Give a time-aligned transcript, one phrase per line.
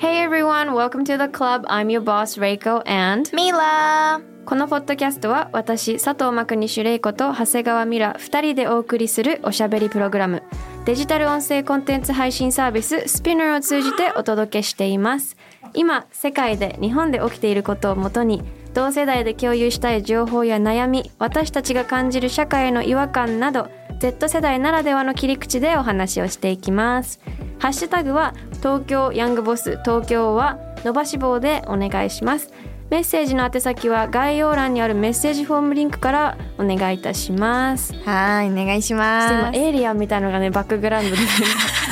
[0.00, 1.66] Hey everyone, welcome to the club.
[1.68, 10.44] I'm your boss Reiko and ミラこのポッドキャストは私佐藤真国主玲子と長谷川ミラ2人でお送りするおしゃべりプログラム。
[10.84, 15.36] デジタル音声コンテンツ配信サービス Spinner を通じてお届けしています。
[15.74, 18.44] 今世界で日本で起きていることをもとに
[18.74, 27.20] 同世代で共有したい情報や悩み私たちが感じる社会への違和感など Z 世代ならではの切り口でお話をしていきます
[27.58, 32.52] ハッシュタグは東京ヤングボス東京は伸ばし棒でお願いします
[32.90, 41.22] メッセージの宛先は概要欄にあるメッセージフォームリンクからお願いいたしますはいお願いし今まエイリアンみたいのがねバックグラウンドで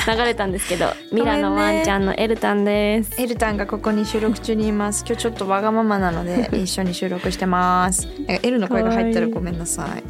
[0.07, 5.03] 流れたんですけどミラのワンちゃんのエルタンですエルタンがここに収録中にいます。
[5.05, 8.07] 今日ちょっとわがままなので 一緒に収録してます。
[8.27, 10.03] エルの声が入ったらごめんなさい。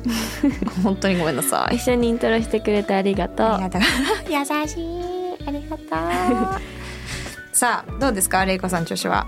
[0.84, 1.76] 本当にごめんなさい。
[1.76, 3.82] 一緒にイントロしてくれてありがとうありがとう。
[4.32, 5.17] 優しい。
[5.48, 5.88] ありがとう。
[7.54, 8.46] さあどうですか？
[8.46, 9.26] レイコさん調子は？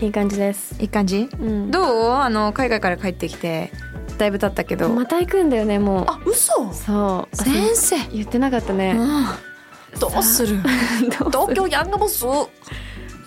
[0.00, 1.28] いい感じです、いい感じ？
[1.40, 2.10] うん、どう？
[2.14, 3.70] あの海外から帰ってきて
[4.18, 4.88] だいぶ経ったけど。
[4.90, 6.72] また行くんだよねもうあ嘘？
[6.72, 7.96] そうあ先生。
[8.12, 9.26] 言ってなかったねうん
[10.00, 10.58] どうする？
[11.30, 12.24] 東京ヤングボス？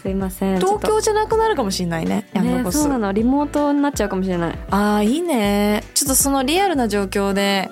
[0.02, 2.30] すいません東京じゃなくなるかもしれないね。
[2.34, 2.76] ヤングボス。
[2.78, 7.72] ねそうなのリモートになっちゃうかもしれないああいいねちょっとそのリアルな状況で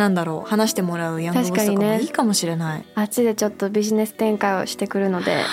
[0.00, 5.44] なんだろう話してもらうヤングボスとかもいいかもしれない、あっちでちょっとビジネス展開をしてくるので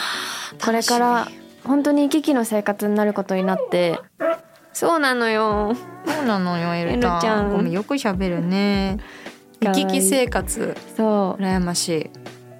[0.64, 1.28] これから
[1.66, 4.00] 本当に行き来の生活になることになって。
[4.72, 5.76] そうなのよ。
[6.06, 7.52] そうなのよエルちゃん。
[7.52, 9.00] ごめんよく喋るね。
[9.60, 10.78] 行き来生活。
[10.96, 12.06] そ羨ましい、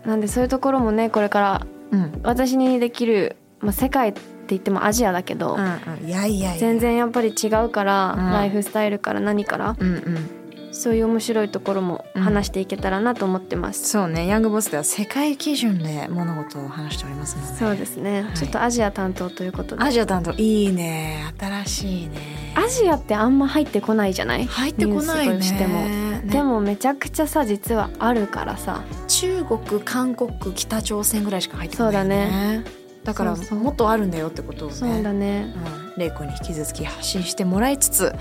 [0.04, 6.06] うなんでそういうところもねこれからうん、私にできる、まあ、世界って言ってもアジアだけど、うんうん。
[6.06, 6.58] いやいやいや。
[6.58, 8.32] 全然やっぱり違うから、うん。
[8.34, 10.30] ライフスタイルから何からうんうん
[10.78, 14.28] そういう面白いところも話していけたらなと思ってます、そうね。
[14.28, 17.58] ヤングボスでは世界基準で物事を話しておりますので。
[17.58, 18.34] そうですね、はい。
[18.34, 19.84] ちょっとアジア担当ということで。
[19.84, 21.26] アジア担当いいね。
[21.38, 22.18] 新しいね。
[22.56, 24.46] アジアってあんま入ってこないじゃない？
[24.46, 25.42] 入ってこないね。
[25.42, 26.22] しても、ね。
[26.26, 28.84] でもめちゃくちゃさ実はあるからさ。
[29.08, 32.64] 中国韓国北朝鮮ぐらいしか入ってこないよそうだね
[33.08, 34.76] だからもっとあるんだよってことをね。
[34.76, 35.56] そうだね。
[35.56, 38.16] うん、レイコに引き続き発信してもらいつつ、はい。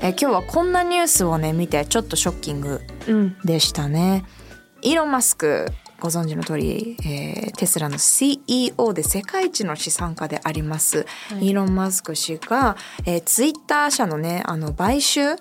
[0.00, 3.36] え今日はこんなニュースをね見てちょっとショッキングうん。
[3.44, 4.24] でしたね。
[4.82, 5.66] イーロン・マスク
[6.00, 11.46] ご存知の通り、えーテスラの CEO で世界一の資産家であります、はい。
[11.46, 12.76] イーロン・マスク氏が、
[13.06, 15.36] えーツイッター社のねあの買収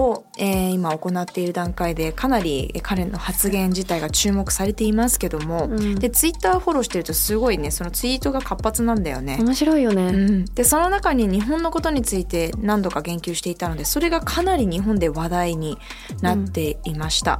[0.00, 5.94] を、えー今行っている段階でかなりえー彼の発言自体が注目されていますけども、うん。
[5.98, 9.38] でツイッターフォローしてるとすごいねそのツイートが活発なんだよね。
[9.40, 15.78] 面白いよね、うん、でその中に日本のことについて何度か言及していたのでそれがかなり日本で話題に
[16.22, 17.38] なっていました。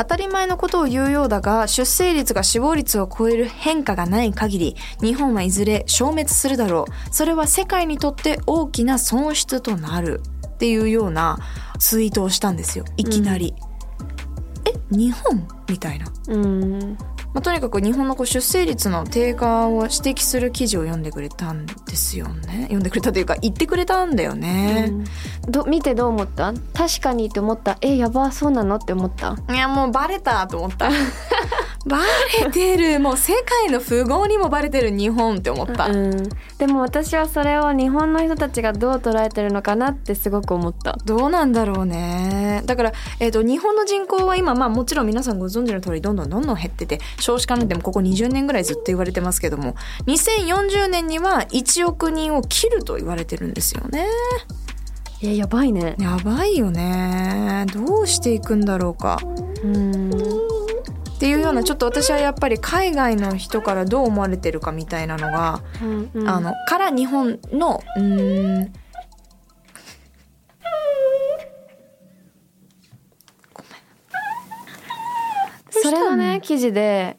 [0.00, 7.14] 当たり前のことを言うようだが出生率が死亡率を超える変化がない限り日本はいずれ消滅するだろう。
[7.14, 10.20] それは世界にとって大きな損失となる。
[10.46, 11.38] っていうような
[11.78, 12.84] ツイートをしたんですよ。
[12.96, 13.54] いきなり。
[14.64, 15.46] え日本？
[15.68, 16.06] みたいな。
[16.28, 16.96] うん。
[17.34, 22.62] まあ、とにかく日本のこう出生率の低下を指摘する記事を読んでくれたんですよね。
[22.62, 24.90] 読んでくれたというか言ってくれたんだよね、
[25.46, 26.54] ど見てどう思った？
[26.72, 27.76] 確かにって思った。
[27.82, 28.76] えやばそうなの？
[28.76, 29.36] って思った？
[29.52, 30.88] いやもうバレたと思った
[31.86, 32.00] バ
[32.44, 33.00] レてる。
[33.00, 36.28] もう世界の富豪にもバレてる日本って思った、うん、
[36.58, 40.98] でも私はそれを日本の人たちがどう捉えてるのかなってすごく思った。
[41.04, 42.62] どうなんだろうね。
[42.66, 49.74] だから、えー、と日本の人口は今まあもちろん皆さんご存知の通りどんどんどんどん減ってて少子化なんてもここ20年ぐらいずっと言われてますけども
[50.06, 54.06] 2040年には1億人を切ると言われてるんですよね。
[55.20, 55.96] えやばいね。
[55.98, 57.66] やばいよね。
[57.72, 59.18] どうしていくんだろうか。
[59.64, 60.57] うん
[61.18, 66.28] っていうようなちょっと私はやっぱり海外の人からどう思われてるかみたいなのが、うんうん。
[66.28, 68.72] あのから日本のうーん。
[75.70, 76.40] それのね。
[76.40, 77.18] 記事で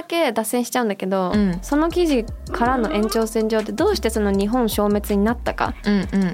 [0.00, 1.58] だけ脱線しちゃうんだけど、うん。
[1.62, 5.74] その記事からの延長線上でどうしてその日本消滅になったか、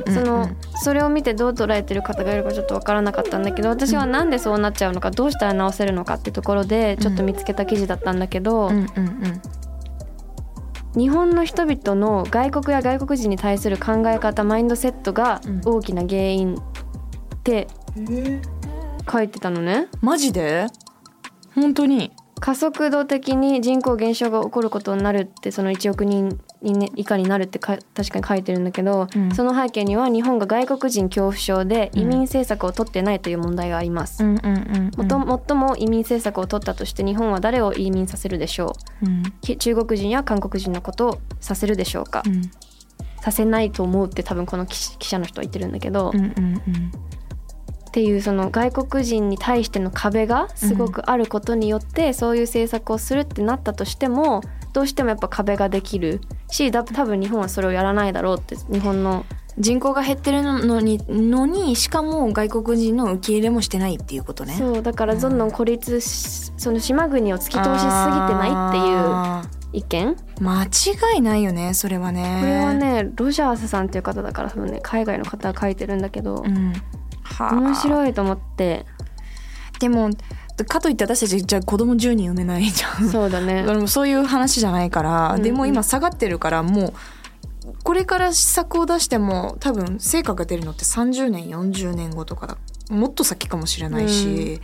[0.06, 0.48] その
[0.82, 8.70] それを見てどう捉えてる方がいるかちょっとわからなかったんだけど私はなんでそうなっちゃうのかどうしたら直せるのかってところでちょっと見つけた記事だったんだけど、
[10.94, 15.60] 日本の人々の外国や外国人に対する考え方マインドセットがうん。
[15.64, 16.58] 大きな原因っ
[17.42, 17.66] て
[19.10, 19.88] 書いてたのね。
[20.00, 20.66] マジで？
[21.54, 22.12] 本当に
[22.42, 29.32] 加速度的に人口減少が起こることになるってその1億人に、ね、以下になるってか確かに書いてるんだけど、うん。
[29.32, 32.00] その背景には日本が外国人恐怖症でうん。
[32.00, 34.24] 移民政策を取ってないという問題があります。
[34.24, 39.06] んうんもと最も移民政策を取ったとして日本は誰を移民させるでしょう？
[39.06, 39.22] うん。
[39.40, 42.50] き中国人や韓国人のことをさせるでしょうか、うん。
[43.20, 46.60] させないと思うって多分この記記者の人は言ってるんだけど、うんうん
[47.92, 54.40] っていうその外国人に対しての壁がすごくあることによって、そういう政策をするってなったとしても
[54.72, 59.26] どうしてもやっぱ壁ができるしだ多分日本はそれをやらないだろうって日本の
[59.58, 64.54] 人口が減ってるのにのにしかも外国人の受け入れもしてないっていうことね。
[64.54, 70.16] そうだからどんどん孤立しその島国を突き通しすぎてないっていう意見？
[70.40, 72.38] 間違いないよねそれはね。
[72.40, 76.72] これはねロジャースさんっていう方だから多分ね海外の方が書いてるんだけどうん。
[76.72, 77.01] はあ
[77.38, 78.86] 面白いと思って。
[79.80, 80.10] でも
[80.68, 83.08] かといって私たちじゃあ子供10人産めないじゃん。
[83.08, 83.64] そうだね。
[83.88, 85.42] そういう話じゃないから、うんうん。
[85.42, 86.92] でも今下がってるからもう
[87.82, 92.58] これから施策を出しても多分成果が出るのって30年40年後とかだ。
[92.90, 94.60] もっと先かもしれないし、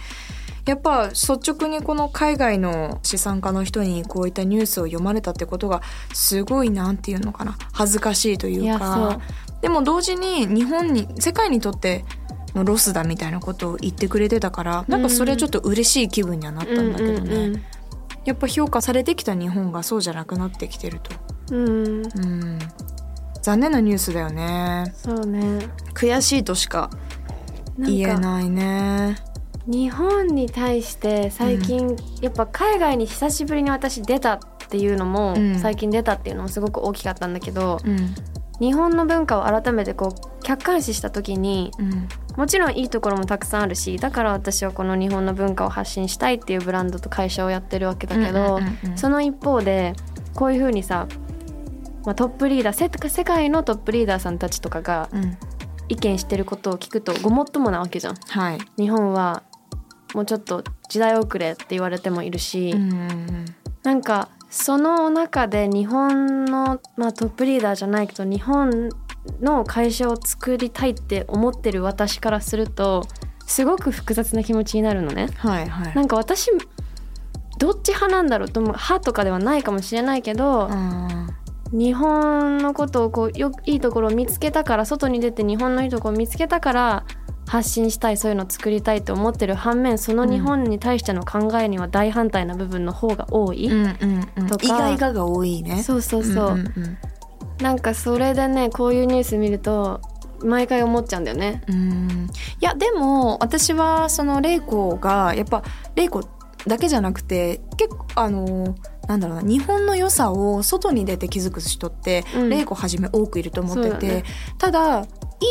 [0.67, 5.81] やっぱ率直にこの海外の資産家の人にこういったニュースを読まれたってことが
[6.13, 7.57] すごいなんていうのかな。
[7.73, 9.19] 恥ずかしいといいうやか
[9.63, 12.05] でも同時に日本に世界にとって
[12.59, 17.37] のロスだみたいなことを言ってくれてたからなんかそれはちょっと嬉しい気分にはなったんだけどね。
[17.37, 17.63] うんうん
[18.25, 21.11] やっぱ評価されてきた日本がそうじゃなくなってきてると。
[21.51, 22.21] うん、うんう
[22.57, 22.59] ん。
[23.41, 24.93] 残念なニュースだよね。
[24.95, 26.91] そうね悔しいとしか
[27.79, 29.17] 言えないね。
[29.67, 38.15] 日本に対して最近、やっぱ海外に久しぶりに私出たっていうのも、うん最近出たっていうのもすごく大きかったんだけどうん。
[38.61, 42.09] 日本の文化を改めてこう客観視した時にうん。
[42.37, 48.61] もちろんいいところもたくさんあるしだから私はこの日本の文化を発信したいっていうブランドと会社をやってるわけだけど、
[48.97, 49.95] その一方で
[50.35, 51.09] こういうふうにさ、
[52.05, 55.37] まあ、トップリーダーせ世界のトップリーダーさんたちとかがうん。
[55.89, 58.15] 意見してることを聞くとごもっともなわけじゃん。
[58.15, 58.59] はい。
[58.77, 59.43] 日本は
[60.15, 63.45] もうちょっと時代遅れって言われてもいるし、うんうん
[63.83, 68.91] なんかその中で日本の、まあ、トップリーダーじゃないけど日本
[69.41, 73.07] の会社を作りたいって思ってる私からすると
[73.47, 75.29] すごく複雑な気持ちになるのね。
[75.37, 75.95] はいはい。
[75.95, 76.51] なんか私
[77.59, 81.29] どっち派なんだろうと派とかではないかもしれないけど、うん
[81.73, 87.05] 日本のことをこうよいいところを見つけたから外に出て日本のいいところを見つけたから
[87.47, 95.83] 発信したいそういうのを作りたいと思ってる反面その日本に対しての考えには大反対な部分の方が多い、うんうんうんとか意外がが多いね。
[95.83, 96.69] そうそうそう、んんん
[97.61, 100.01] なんかそれでねこういうニュース見ると
[100.43, 101.63] 毎回思っちゃうんだよね。
[101.69, 102.31] うん。
[102.61, 105.63] いやでも私はその玲子がやっぱ
[105.95, 106.23] 玲子
[106.67, 108.77] だけじゃなくて結構あの
[109.07, 112.49] なんだろうな日本の良さを外に出て気づく人ってうん。
[112.49, 114.25] 玲子はじめ多くいると思ってて、ね。
[114.59, 115.05] ただい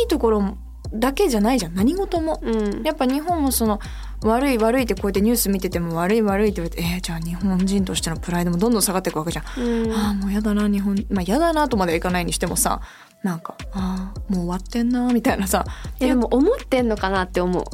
[0.04, 0.56] いところ
[0.92, 2.40] だけじゃないじゃん何事も。
[2.42, 3.78] うん、やっぱ日本もその
[4.22, 9.44] 悪い悪いってこうやってニュース見てても悪い悪いって言われてえー、じゃあ日本人としてのプライドもどんどん下がっていくわけじゃん。
[9.60, 12.80] うんああもうやだな日本まあやだなとまではいかないにしてもさ
[13.22, 15.64] なんかああもう終わってんなみたいなさ
[15.98, 17.64] でも思ってんのかなって思う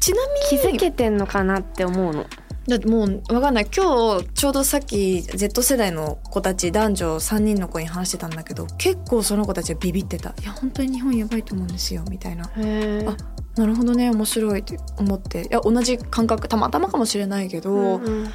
[0.00, 0.18] ちな
[0.50, 2.26] み気づけてんのかなって思うの。
[2.68, 3.66] だってもうわかんない。
[3.74, 12.50] 今日ちょうどさっき Z 世代の子たち男女3人の子に話してたんだけど結構その子たちはビビってた「いや本当に日本やばいと思うんですよ」みたいな。
[12.56, 13.16] へあ
[13.56, 15.42] なるほどね面白いって思って。
[15.42, 16.48] いや同じ感覚。
[16.48, 18.30] たまたまかもしれないけど、うんうん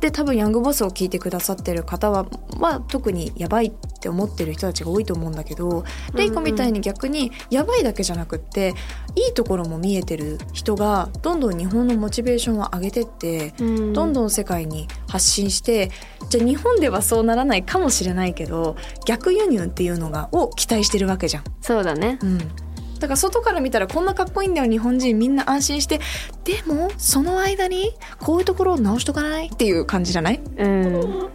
[0.00, 2.26] で多分ヤングボスを聞いてくださってる方は、
[2.58, 8.74] まあ、特にやばいって思ってる人たちが多いと思うんだけど、レイコみたいに逆にやばいだけじゃなくって
[9.16, 15.90] いいところも見えてる人がどんどん日本のモチベーションを上げてって、うんどんどん世界に発信して
[16.28, 18.76] じゃあ日本ではそうならないかもしれないけど
[19.06, 21.44] 逆輸入っていうのがを期待してるわけじゃん。
[21.60, 22.18] そうだね。
[22.22, 22.67] うん
[22.98, 26.00] だから外から見たらこんなかっこいいんだよ日本人みんな安心して。
[26.44, 30.40] でもその間にこういうところを直しとかないっていう感じじゃない？
[30.56, 31.30] うん。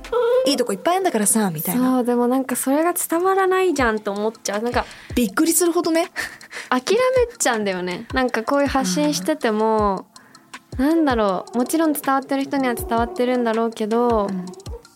[0.46, 1.98] いいとこいっぱいあるんだからさみたいな。
[1.98, 2.04] そう。
[2.04, 4.62] でもなんかそれが伝わらないじゃんと思っちゃう。
[4.62, 6.12] なんかびっくりするほどね。
[6.70, 8.08] 諦めちゃうんだよね。
[8.14, 10.08] なんかこういう発信してても
[10.78, 11.58] なんだろう。
[11.58, 14.28] もちろん伝わってる人には伝わってるんだろうけど、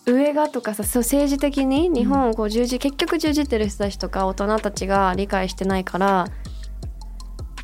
[0.05, 6.27] 上がとかさそう政治的に日本をこう従事、結局従事ってる人たちとか大人たちが理解してないから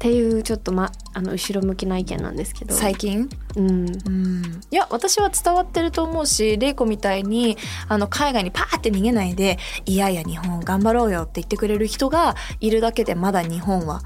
[0.03, 2.75] っっていうちょっと、ま、あの後ろ向きな意見なんですけど。
[2.75, 3.29] 最近？
[3.55, 3.87] うん。
[3.87, 4.61] うん。
[4.69, 7.57] いや私は伝わってると思うし玲子みたいに
[7.87, 14.01] あの海外にパーって逃げないで「いやいや日本頑張ろうよ」って言ってくれる人がいるだけでまだ日本は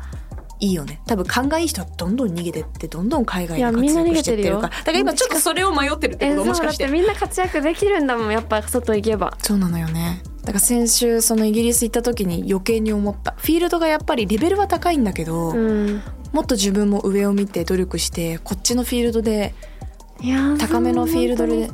[0.59, 1.01] いいよね。
[1.07, 4.69] 多分勘がいい人はどんどん逃げてってどんどん海外に活躍してってるから。
[4.69, 6.87] だから今ちょっとそれを迷ってるってえこともしかして。
[6.87, 9.35] みんな活躍できるんだもんやっぱ外行けば。
[9.41, 13.33] そうなのよねだから先週そのイギリス行った時に余計に思った。
[13.37, 16.01] フィールドがやっぱりレベルは高いんだけど、うん。
[16.31, 19.53] もっと自分も上を見て努力してこっちのフィールドで
[20.57, 21.69] 高めのフィールドで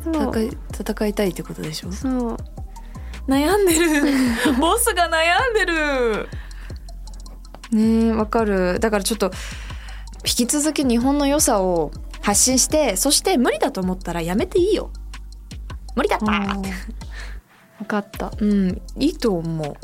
[0.76, 1.92] 戦いたいってことでしょ？
[1.92, 2.12] そう。
[2.12, 2.38] そう
[3.28, 4.02] 悩んでる。
[4.60, 6.30] ボスが悩んでる。
[7.72, 8.80] ねえわかる。
[8.80, 9.28] だからちょっと
[10.26, 14.90] 引き続き日本の良さを発信してそして無理だと思ったらやめていいよ。
[15.96, 16.26] 無理だった
[17.80, 18.32] 分かった。
[18.38, 18.82] うん。
[18.98, 19.76] いいと思う。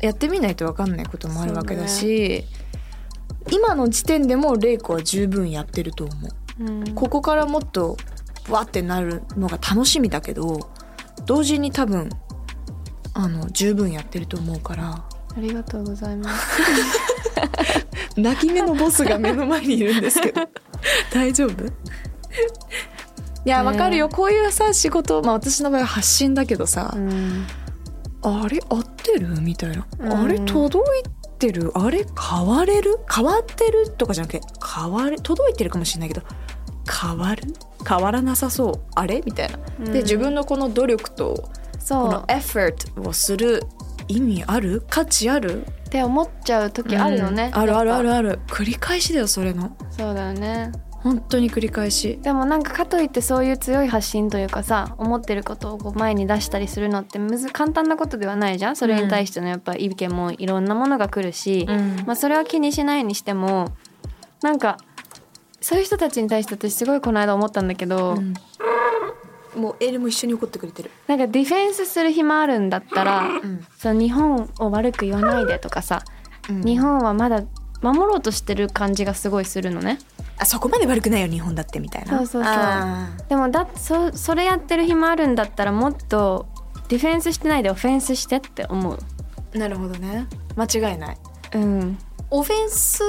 [0.00, 2.44] やってみないと分かんないこともあるわけだし、
[3.50, 6.14] 今の時点でも玲子は十分やってると思
[6.60, 6.64] う。
[6.64, 6.94] うん。
[6.94, 7.96] ここからもっと
[8.48, 10.70] わってなるのが楽しみだけど
[11.26, 12.08] 同時に多分
[13.14, 15.04] あの十分やってると思うから。
[15.36, 16.62] ありがとうございます。
[18.16, 20.40] 泣き目のボスが目の前にいるんですけど。
[21.12, 21.64] 大丈夫？
[21.64, 21.70] い
[23.48, 24.08] やわかるよ。
[24.08, 27.46] こういうさ仕事まあ私の場合は発信だけどさ、うん。
[28.22, 28.58] あれ？
[28.68, 29.40] 合ってる？
[29.40, 30.12] みたいな、うん。
[30.12, 30.38] あれ？
[30.40, 31.02] 届い
[31.38, 31.70] てる？
[31.74, 32.04] あれ？
[32.04, 32.98] 変われる？
[33.12, 33.90] 変わってる？
[33.90, 34.40] とかじゃなくて
[34.74, 36.26] 変わる届いてるかもしれないけど
[37.00, 37.42] 変わる？
[37.88, 38.80] 変わらなさそう？
[38.96, 39.22] あれ？
[39.24, 39.84] みたいな、うん。
[39.92, 41.48] で自分のこの努力と
[41.88, 43.62] このエフォートをする
[44.08, 44.82] 意味ある？
[44.90, 45.64] 価値ある？
[45.64, 47.60] って思っちゃう時あるよね、うん。
[47.60, 48.40] あるあるあるある。
[48.48, 49.70] 繰り返しだよそれの。
[49.70, 52.18] ぱそうだよね本当に繰り返し。
[52.22, 58.76] でもなんかかといってそういう強い発信というかさ思ってることをこう前に出したりするのってむず簡単なことではないじゃん。
[58.76, 62.04] それに対してのやっぱ意見もいろんなものが来るし、うん。
[62.06, 63.72] まあ、それは気にしないにしても
[64.42, 64.78] なんか
[65.60, 68.34] そういう人たちに対して私すごいこの間思ったんだけど、うん。
[69.56, 73.66] もうエルも一緒に怒ってくれてる、なんかディフェンスする暇あるんだったら、ん。
[73.76, 76.02] その日本を悪く言わないでとかさ、
[76.48, 77.42] 日本はまだ
[77.82, 79.98] 守ろうとしてる感じがすごいするのね。
[80.38, 86.46] あそこまで悪くないよ日本だってみたいなそうそうそうあでもだそそれやってる暇あるんだったらもっと
[86.88, 88.98] ディフェンスしてないでオフェンスしてって思う。
[89.52, 91.18] ーなるほどね間違いない
[91.54, 91.98] うん。
[92.30, 93.02] オフェンス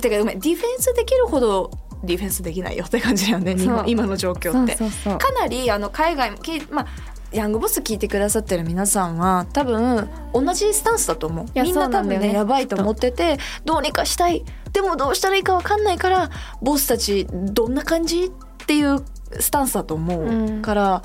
[0.00, 1.70] てかごめんディフェンスできるほど
[2.04, 4.76] ディフェンスできないよって感じだよね今の状況って。
[4.76, 6.86] かなりあの海外きまあ
[7.32, 11.46] ヤングボス聞いてくださってる皆さんは多分同じスタンスだと思う。
[11.54, 12.26] やみんな多そうなんだよね。
[12.26, 14.44] 分ねやばいと思っててどうにかしたい。
[14.72, 16.30] でもどうしたらいいか分かんないから
[16.62, 19.04] ボスたちどんな感じっていう
[19.40, 20.62] スタンスだと思う。
[20.62, 21.02] から、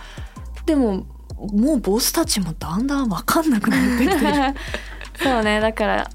[0.66, 1.08] でも
[1.54, 4.56] もうボスたちもだんだん分かんなくなってきてる。
[5.24, 6.10] そうねだから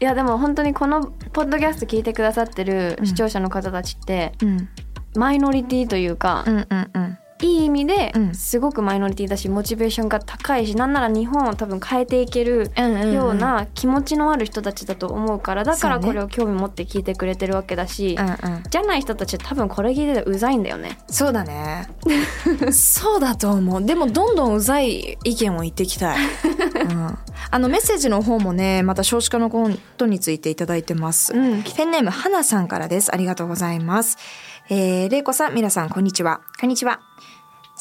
[0.00, 4.68] いやでも本当にこのポッドキャスト聞いてくださってる視聴者の方たちって、うん。
[5.16, 8.34] マイノリティというか、うんうんうんいい意味でうん。
[8.34, 12.70] すごくマイノリティだしモチベーションが高いしなんなら日本を多分変えていける
[13.12, 18.62] ような気持ちのある人たちだと思うからだからこれを興味持って聞いてくれてるわけだし、うんうん。
[18.70, 20.98] じゃない人たち多分これ聞いててうざいんだよね。
[21.08, 21.88] そうだね。
[22.72, 23.84] そうだと思う。
[23.84, 26.18] でもどんどんうざい意見を言っていきたい、
[26.88, 27.18] うん、
[27.50, 31.62] あのメッセージの方もねまた少子化のことについていただいてます、うん。
[31.62, 33.12] ペンネームはなさんからです。
[33.12, 34.16] ありがとうございます。
[34.70, 36.40] えー、れいこさん皆さんこんにちは。
[36.58, 37.00] こんにちは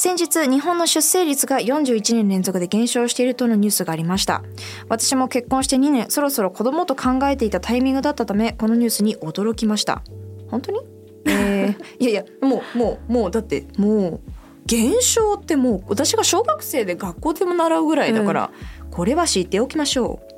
[0.03, 4.43] 先日日本の出生率が41年連続で減少しているとのニュースがありました。
[4.89, 10.03] 私も結婚して2年そろそろ子供と考えていたタイミングだったためこのニュースに驚きました。
[10.51, 10.81] 本当に？
[11.31, 14.19] えー、いやいやもうもうもうだってもう
[14.65, 18.51] 減少ってもう私が小学生で学校でも習うぐらいだから、
[18.91, 20.32] これは知っておきましょう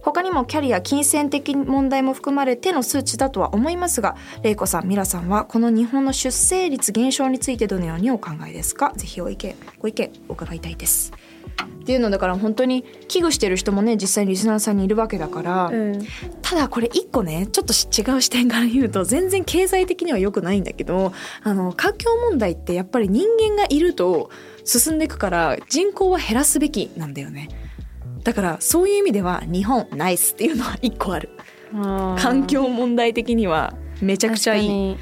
[0.00, 8.92] 他にもキャリア金銭的問題も含まれての数値だとは思いますが玲子さんミラさんはこの日本の出生率減少についてどのようにお考えですか？
[8.96, 11.12] ぜひお意見ご意見伺いたいです。
[11.82, 16.06] っていうのだから本当に危惧してる人もね実際にリスナーさんにいるわけだから、うん
[16.42, 21.12] ただこれ一個ねちょっと違う視点から言うと全然経済的には良くないんだけど
[21.42, 24.30] あの環境問題ってやっぱり人間がいると
[24.64, 27.48] 進んでいくから人口は減らすべきなんだよね。
[28.24, 31.30] だからそういう意味では日本ナイスっていうのは一個ある。
[31.72, 34.92] 環境問題的にはめちゃくちゃいい。
[34.92, 34.96] いっ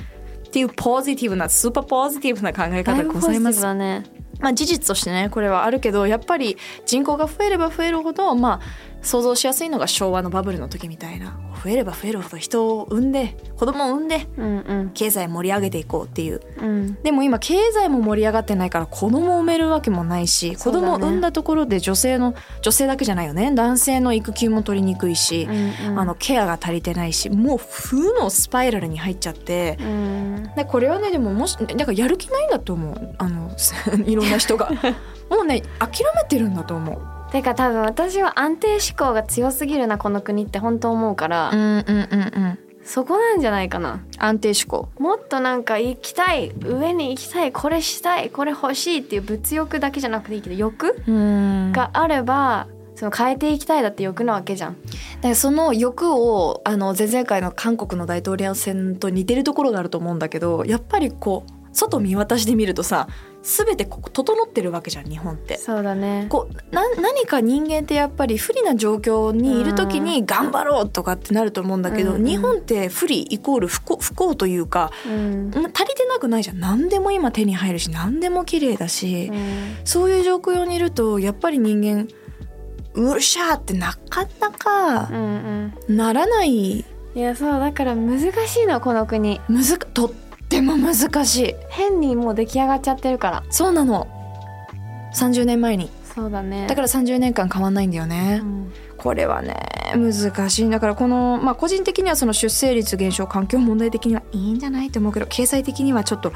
[0.52, 3.64] ていうポジティブなスーパーポジティブな考え方がございます。
[3.64, 8.60] まあ事実としてねこれはあるけどやっぱり人口が増えれば増えるほどまあ
[9.02, 11.38] 想像しやすいのが昭和のバブルの時みたいな。
[11.62, 14.90] 増えれば増えるほど人を産んで子供を産んでうんうん。
[14.94, 16.40] 経済盛り上げていこうっていう。
[16.58, 16.94] うん。
[17.02, 23.52] でも今経済も盛り上がってないから子供を産めるわけもないし子供を産んだところで女性の女性だけじゃないよね。
[23.52, 26.00] 男性の育休も取りにくいし、うんうん。
[26.00, 29.78] あのケアが足りてないしもう負のスパイラルに入っちゃって。
[29.80, 30.50] うん。
[30.56, 33.14] でこれはねでももしだからやる気ないんだと思う。
[33.18, 33.50] あの
[34.04, 34.70] いろんな人が。
[35.30, 37.11] もうね諦めてるんだと思う。
[37.32, 44.02] てか多分私は安定志向が強すぎるなこの国って本当思うから、んうんうんうんそこなんじゃないかな。
[44.18, 51.70] 安定志向もっとなんか行きたい上に行きたいこれしたいこれ欲しいっていう物欲だけじゃなくていいけど欲うん。
[51.72, 54.76] があればその変えていきたいだって欲なわけじゃん。
[55.20, 63.06] でその欲をあの前々回の韓国の大統領選と似てるところがあると思うんだけどやっぱりこう外見渡してみるとさ
[63.42, 65.58] 全てここ整ってるわけじゃん日本って。
[65.58, 66.26] そうだね。
[66.28, 75.50] こうな何か人間ってやっぱり不利な状況にいる時に頑張ろうとかってなると思うんだけど、うんうん日本って不利イコール不幸不幸というかうん。
[75.74, 82.06] 足りてなくないじゃん何でも今手に入るし何でも綺麗だし、うんそういう状況にいるとやっぱり人間
[82.94, 85.96] うっしゃーってなかなかうんうん。
[85.96, 86.84] ならないい
[87.14, 89.40] やそうだから難しいのこの国。
[89.48, 90.14] むずかと
[90.52, 91.54] っても難しい。
[91.70, 93.44] 変にもう出来上がっちゃってるから。
[93.48, 94.06] そうなの。
[95.14, 95.90] 30年前に。
[96.14, 96.66] そうだね。
[96.66, 98.72] だから30年間変わんないんだよね、うん。
[98.98, 99.56] これはね
[99.96, 100.68] 難しい。
[100.68, 106.34] だからこのまあ個人的にはその出生率減少環境問題的にはいいんじゃないと思うけど経済的にはちょっと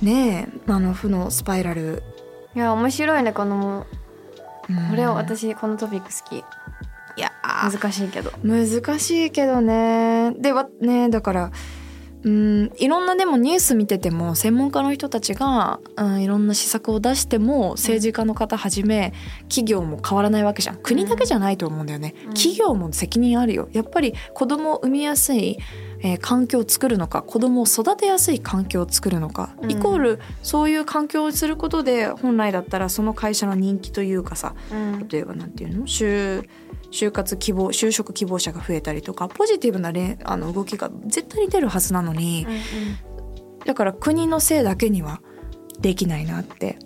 [0.00, 2.02] ねえあの負のスパイラル、
[2.56, 3.86] いや面白いねこの
[4.70, 4.88] うん。
[4.88, 6.38] これを私このトピック好き。
[6.38, 7.70] いやー。
[7.70, 8.32] 難しいけど。
[8.42, 10.32] 難しいけどね。
[10.38, 11.50] ではねだから
[12.24, 19.12] うんいろんなでもニュース見てても専門家の人たちが、うん、いろんな施策を出しても政治家の方はじめ
[19.48, 20.76] 企業も変わらないわけじゃん。
[20.76, 22.34] 国だけじゃないと思うんだよね、うん。
[22.34, 23.68] 企業も責任あるよ。
[23.72, 25.58] やっぱり子供を産みやすい、
[26.00, 29.70] えー環境を作るのか子供を育てやすい環境を作るのか、うん。
[29.70, 35.08] イコールそういう環境をすることで本来だったらその会社の人気というかさうん。
[35.08, 35.86] 例えばなんていうの？
[35.86, 36.44] 就
[36.92, 42.46] 就活希望就職希望者が増えたりとかポジティブなれあの動きが絶対に出るはずなのに
[43.64, 45.20] だから国のせいだけには
[45.80, 46.78] できないなって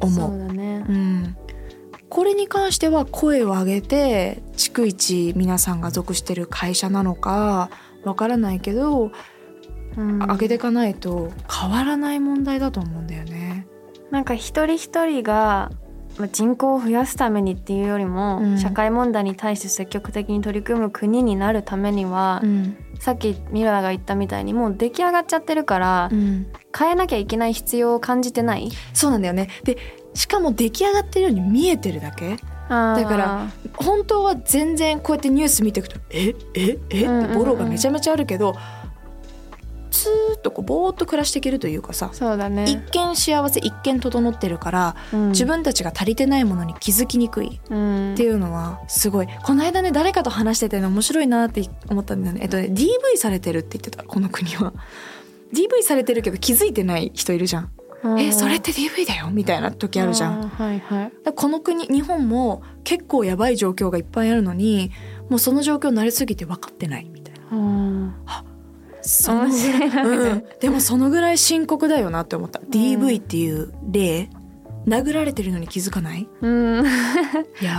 [0.00, 0.36] そ思う。
[0.36, 0.92] うだねう。
[0.92, 1.36] ん
[2.08, 7.70] これに関しては声を上げて逐一皆さんが属してる会社なのか
[8.04, 9.10] わからないけど、
[9.96, 13.66] うん上げていかないと変わらない問題だと思うんだよね。
[14.10, 15.85] なんか一人一人がまあ
[16.32, 18.58] 人口を増やすためにっていうよりも、うん。
[18.58, 22.76] 社会問題に対して積極的に取り組む国になるためには、うん。
[22.98, 26.46] さっきミラが言ったみたいにもう出来上がっちゃってるから、うん。
[26.76, 28.70] 変えなきゃいけない必要を感じてない？
[28.92, 29.48] そうなんだよね。
[29.64, 29.76] で
[30.14, 32.36] しかも出来上がってるように見えてるだけ？
[32.68, 36.34] だだから本当は全然こうやってニュース見ていくと「え？
[36.54, 36.78] え？
[36.90, 37.04] え？
[37.04, 37.24] うんうんうん。
[37.26, 38.60] ってボロがめちゃめちゃあるけどスー
[40.36, 42.64] ッとこうぼーっと暮らしていけるというかさそうだね。
[42.70, 45.28] 一見幸せ一見整ってるから、うん。
[45.30, 47.60] 自分たちが足りてないものに気づきにくい。
[47.70, 48.14] うん。
[48.14, 49.28] っていうのはすごい。
[49.44, 52.40] この間ね誰かと話しててね面白いなって思ったんだよね。
[52.42, 54.72] えっとね DV されてるって言ってたこの国は。
[55.52, 57.70] DV されてるけど気づいてない人いるじゃん、
[58.02, 58.20] うん。
[58.20, 59.30] えそれって DV だよ？
[59.30, 60.48] みたいな時あるじゃん。
[60.48, 61.12] はいはい。
[61.34, 64.90] この国日本も結構やばい状況がいっぱいあるのに
[65.28, 67.56] もうその状況慣れすぎて分かってないみたいな。
[67.56, 68.14] うん
[69.06, 74.28] そのぐらい、うん、でもそのぐらい深刻だよなって思った、DV っていう例
[74.86, 76.28] 殴られてるのに気づかない？
[76.40, 76.84] うん。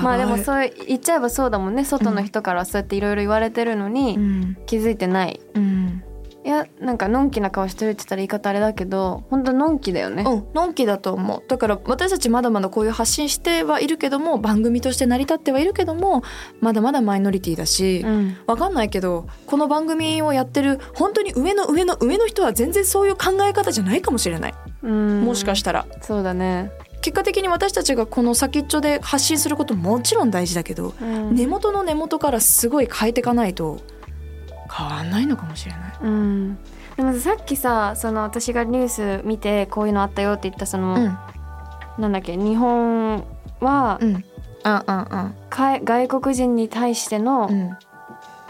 [0.04, 1.86] まあでもそう言っちゃえばそうだもんね。
[1.86, 4.58] 外の人からはそうやっていろいろ言われてるのに、うん。
[4.66, 5.40] 気づいてない。
[5.54, 6.04] うん
[6.48, 11.44] いやなんかのんきな顔してるって言ったら言い方あれだけの本当のんきだよね、うん、のんきだと思う。
[11.46, 16.24] だから私たちまだまだこういう発信してはいるけども番組として成り立ってはいるけども
[16.62, 18.38] まだまだマイノリティだし、うん。
[18.48, 24.54] わかんないけどこの番組をやってる本当に上の上の上の人は全然そういう考え方じゃないかもしれない。
[24.84, 25.26] うん。
[25.26, 25.86] もしかしたら。
[26.02, 31.36] そうだね、結果的に私たちがこの先っちょで発信することももちろん大事だけどうん。
[31.36, 33.82] 根元の根元からすごい変えていかないと
[34.72, 35.94] 変わんないのかもしれない。
[36.02, 36.58] うん。
[36.96, 42.02] でもさっきさその私がニュース見てこういうのあったよって言ったその、うん。
[42.02, 43.24] なんだっけ日本
[43.60, 44.24] は、うん。
[44.64, 47.78] ああか外国人に対してのうん。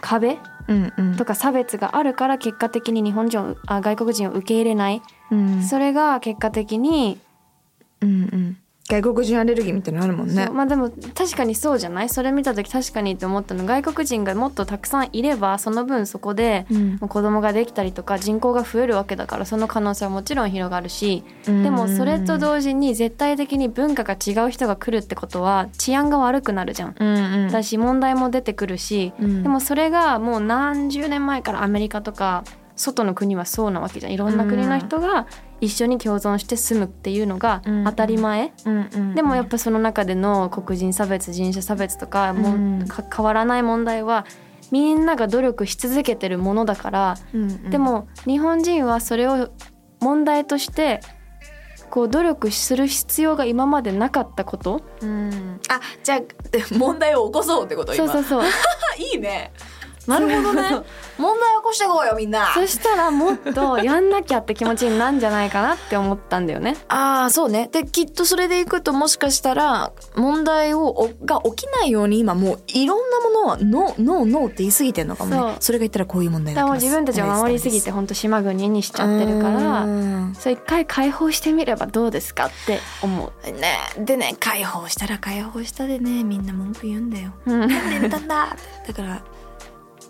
[0.02, 1.16] 壁うんうん。
[1.16, 5.02] とか差別があるから結果的に日本人をあ外国人を受け入れない、
[5.32, 5.64] うん。
[5.64, 7.20] それが結果的に
[8.02, 8.58] うんうん
[8.90, 10.50] 外国人アレルギーみたいなのあるもんね。
[10.50, 12.10] まあでも確かにそうじゃない？
[12.10, 16.92] それ見た時確かにって思ったの外国人がもっとたくさんいればその分そこでうん。
[17.02, 21.24] もう子供ができたりとか人口が増えるわけだからその可能性はもちろん広がるし。
[21.44, 26.96] でもそれと同時に絶対的に文化が違う人が来るってことは治安が悪くなるじゃん。
[26.98, 27.52] うんうん。
[27.52, 29.12] だし問題も出てくるし。
[29.20, 29.44] うん。
[29.44, 32.46] でもそれがもう何十年前からアメリカとか
[32.78, 34.14] 外の国はそうなわけじゃん。
[34.14, 35.28] いろんな国の人が
[35.60, 37.84] 一緒に共存して住むっていうのがうん。
[37.86, 38.54] 当たり前、
[39.16, 42.84] でもやっぱその中での黒人差別人種差別とかもうん。
[42.84, 44.26] うか変わらない問題は
[44.72, 47.70] みんなが努力し続けてるものだから、うんうん。
[47.70, 49.50] でも日本人はそれを
[50.00, 51.02] 問題として
[51.90, 54.82] こう努力する必要が今までなかったこと。
[55.02, 55.60] うん。
[55.70, 56.20] あじゃあ
[56.52, 58.08] で 問題を起こそうってこと今。
[58.08, 58.44] そうそうそう。
[59.14, 59.52] いいね
[60.08, 60.70] なるほどね。
[61.18, 62.54] 問題起こしてこうよみんな。
[62.54, 66.78] そしたらもっとやんなきゃって気持ちになんじゃないかなって思ったんだよね。
[66.88, 67.70] ああそうね。
[67.72, 75.56] できっとそれでいくともしかしたら問題をおが起きないように今もういろんなものはノーノーノーって言い過ぎてんのかもね。
[75.60, 80.36] それが言ったらこういう問題になってます自分たちは守りすぎて本当島国にしちゃってるからうん。
[80.36, 83.52] それ一回解放してみればどうですかって思う。
[83.52, 87.34] ねでね解放したら解放したでねみんな文句言うんだよ。
[87.46, 87.60] うん。
[87.60, 88.20] なんで入れた？
[88.20, 88.56] んだ
[88.88, 89.22] だから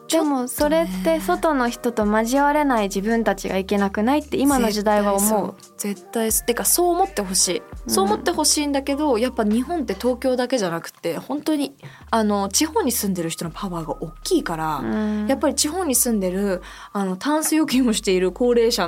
[0.10, 5.56] でもそれって外の人と交われない自分たちがいけなくないって今の時代は思う。
[5.78, 6.46] 絶対そう。
[6.46, 7.62] てかそう思ってほしい。
[7.88, 11.76] そう思ってほしいんだけど、やっぱ日本って東京だけじゃなくて本当に
[12.10, 15.28] あの地方に住んでる人のパワーが大きいから、うん。
[15.28, 16.62] やっぱり地方に住んでる
[16.94, 18.88] あのタンス預金をしている高齢者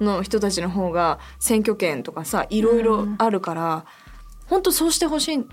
[0.00, 3.84] の人たちの方が選挙権とかさいろいろあるから、
[4.46, 5.46] 本当そうしてほしい。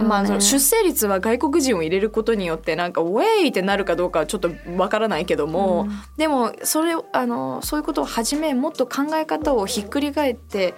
[0.00, 0.06] ね。
[0.06, 6.02] まあ、その出生率は外国人を入れることによってなんかウェイってなるかどうかはちょっとわからないけども、うん。
[6.16, 10.74] でもそれをあのそういうことをはじめもっと考え方をひっくり返って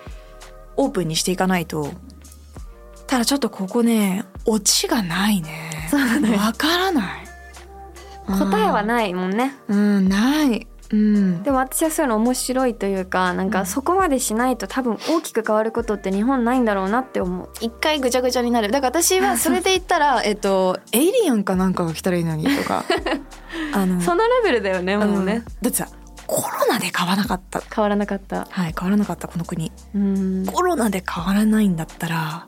[0.76, 1.92] オープンにしていかないと。
[3.06, 5.88] ただちょっとここねオチがないね。
[5.90, 6.36] そうだね。
[6.36, 7.24] わからない。
[8.26, 9.54] 答えはないもんね。
[9.68, 11.42] うんないうん。
[11.42, 17.48] でも私はそういうの面白いというかなんかそこまでしないと多分大きく変わることって日本ないんだろうなって思う。
[17.60, 18.70] 一回ぐちゃぐちゃになる。
[18.70, 22.84] だから私は それで言ったらえっとエイリアンかなんかが来たらいいのにとか。
[23.72, 25.44] あのそのレベルだよねもうね。
[25.62, 25.88] だってさ
[26.26, 27.60] コロナで買わなかった。
[27.74, 28.46] 変わらなかった。
[28.50, 29.72] はい変わらなかったこの国。
[29.94, 30.46] うん。
[30.46, 32.46] コロナで変わらないんだったら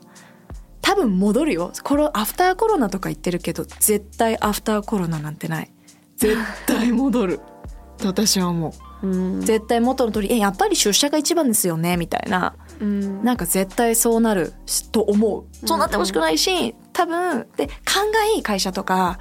[0.81, 1.71] 多分戻るよ。
[1.83, 5.71] コロアフターコロナとか言ってるけど絶対アフターコロナなんてない。
[6.15, 7.39] 絶対戻る
[7.97, 9.07] と私は思う。
[9.07, 9.41] うん。
[9.41, 12.55] 絶対元の通りえやっぱり出社が一番ですよねみたいな。
[12.79, 13.23] うん。
[13.23, 15.67] なんか絶対そうなるしと思う。
[15.67, 19.19] そうなってほしくないし多分で勘がいい会社とか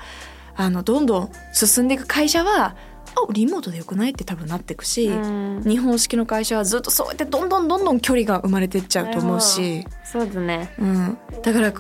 [0.55, 5.63] あのどんどん進んでいく会社はあリモートでよくないって多分なっていくし、うん。
[5.67, 10.75] 日本式の会社はずっとそうやってどんどんどんどん距離が生まれてっちゃうと思うし、そうだね。
[10.79, 11.73] うん、だから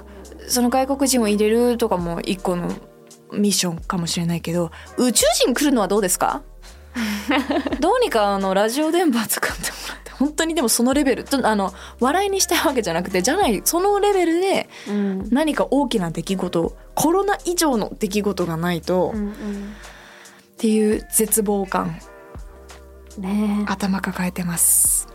[0.48, 2.68] その外国人を入れるとかも一個の
[3.32, 6.42] ミッションかもしれないけど宇宙人来るのはどうですか？
[7.80, 15.28] どうにかあのラジオ電波使ってもらって本当にでもそのレベルとあの笑いにしたいわけじゃなくてじゃないそのレベルでうん。
[15.30, 19.34] 何か大きな出来事コロナ以上の出来事がないと、っうんうん。
[20.56, 21.98] ていう絶望感
[23.18, 23.70] ねえ。
[23.70, 25.06] 頭抱えてます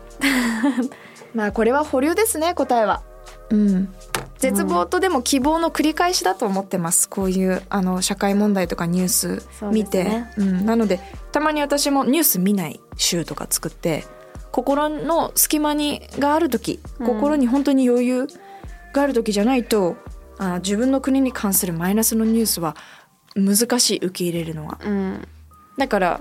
[1.34, 3.02] まあこれは保留ですね答えは
[3.50, 3.94] うん
[4.42, 7.08] 絶望とでも希望の繰り返しだと思ってます。
[7.08, 10.32] こういうあの社会問題とかニュース見てそうね。
[10.36, 10.98] うん、なので
[11.30, 14.04] たまに私もニュース見ない週とか作って
[14.50, 17.06] 心の隙間にがある時うん。
[17.06, 18.26] 心に本当に余裕
[18.92, 19.96] がある時じゃないと、
[20.38, 22.76] あ自分の国に関するマイナスのニュースは
[23.36, 24.80] 難しい受け入れるのは。
[24.84, 25.28] うん。
[25.78, 26.20] だから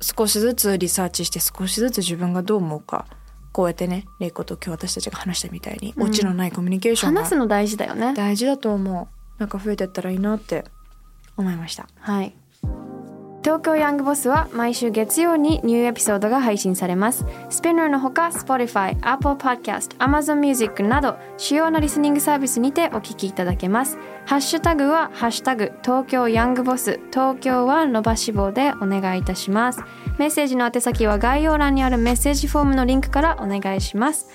[0.00, 3.06] 少しずつリサーチして少しずつ自分がどう思うか
[3.54, 8.12] こうやってね玲子と今日私たちが話したみたいに、うんオチのないコミュニケーションが話すの大事だよね。
[8.14, 10.64] 大事だと思うなんか増えてったらいいなって
[11.36, 12.34] 思いましたはい。
[13.44, 17.26] 東京ヤングボスは毎週月曜にニューエピソードが配信されます。
[17.50, 23.98] スピナーのほか Spotify、Apple Podcast、Amazon Music など主要なリスニングサービスにてお聞きいただけます。
[24.24, 29.82] ハッシュタグはハッシュタグ東京ヤングボス東京は伸ばし棒でお願いいたします。
[30.17, 34.27] メッセージの宛先は概要欄にあるメッセージフォームのリンクからお願いします。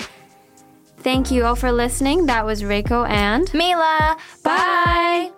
[1.03, 2.25] Thank you all for listening.
[2.25, 5.38] That was Reiko and ミラ Bye!